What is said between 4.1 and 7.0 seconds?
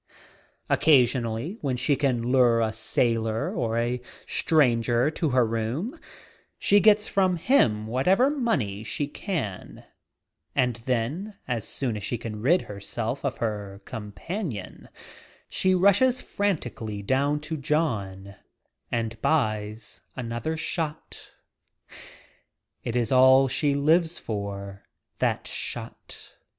stranger to her room she